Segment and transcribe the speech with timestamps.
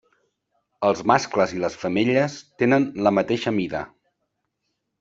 [0.87, 3.83] Els mascles i les femelles tenen la mateixa mida.